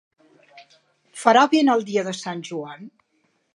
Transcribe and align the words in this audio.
Farà 1.25 1.45
vent 1.53 1.71
el 1.75 1.87
dia 1.91 2.07
de 2.09 2.17
Sant 2.23 2.43
Joan? 2.51 2.91